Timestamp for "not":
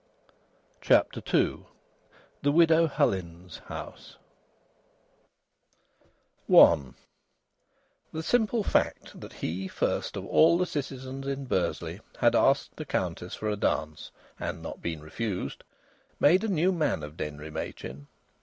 14.63-14.81